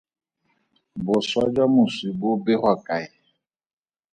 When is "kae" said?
2.85-3.07